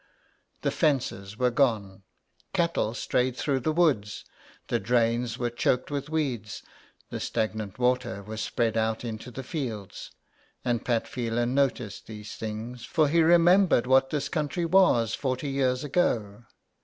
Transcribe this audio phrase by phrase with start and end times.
[0.63, 2.01] The fences were gone,
[2.53, 4.25] cattle strayed through the woods,
[4.67, 6.63] the drains were choked with weeds,
[7.11, 10.09] the stagnant water was spreading out into the fields,
[10.65, 15.83] and Pat Phelan noticed these things, for he remembered what this country was forty years
[15.83, 16.45] ago.